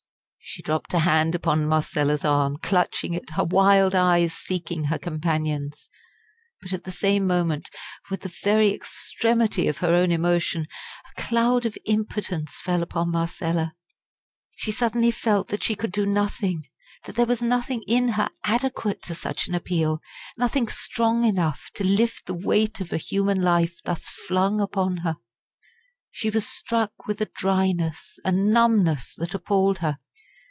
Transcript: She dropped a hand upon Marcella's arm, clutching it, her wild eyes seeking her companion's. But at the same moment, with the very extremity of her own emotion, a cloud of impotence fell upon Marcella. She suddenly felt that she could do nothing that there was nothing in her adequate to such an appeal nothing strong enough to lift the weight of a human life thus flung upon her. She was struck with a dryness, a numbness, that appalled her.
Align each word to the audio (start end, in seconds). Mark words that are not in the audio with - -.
She 0.43 0.63
dropped 0.63 0.93
a 0.93 0.99
hand 0.99 1.33
upon 1.33 1.67
Marcella's 1.67 2.25
arm, 2.25 2.57
clutching 2.57 3.13
it, 3.13 3.29
her 3.37 3.43
wild 3.45 3.95
eyes 3.95 4.33
seeking 4.33 4.85
her 4.85 4.97
companion's. 4.97 5.89
But 6.61 6.73
at 6.73 6.83
the 6.83 6.91
same 6.91 7.25
moment, 7.25 7.69
with 8.09 8.21
the 8.21 8.35
very 8.43 8.73
extremity 8.73 9.67
of 9.69 9.77
her 9.77 9.93
own 9.93 10.11
emotion, 10.11 10.65
a 11.15 11.21
cloud 11.21 11.65
of 11.65 11.77
impotence 11.85 12.59
fell 12.59 12.81
upon 12.81 13.11
Marcella. 13.11 13.75
She 14.53 14.71
suddenly 14.71 15.11
felt 15.11 15.47
that 15.49 15.63
she 15.63 15.75
could 15.75 15.91
do 15.91 16.05
nothing 16.05 16.67
that 17.05 17.15
there 17.15 17.27
was 17.27 17.41
nothing 17.41 17.83
in 17.87 18.09
her 18.09 18.29
adequate 18.43 19.01
to 19.03 19.15
such 19.15 19.47
an 19.47 19.55
appeal 19.55 20.01
nothing 20.37 20.67
strong 20.67 21.23
enough 21.23 21.69
to 21.75 21.85
lift 21.85 22.25
the 22.25 22.33
weight 22.33 22.81
of 22.81 22.91
a 22.91 22.97
human 22.97 23.41
life 23.41 23.77
thus 23.85 24.09
flung 24.09 24.59
upon 24.59 24.97
her. 24.97 25.15
She 26.09 26.29
was 26.29 26.45
struck 26.49 27.07
with 27.07 27.21
a 27.21 27.29
dryness, 27.35 28.17
a 28.25 28.33
numbness, 28.33 29.13
that 29.15 29.33
appalled 29.33 29.77
her. 29.77 29.99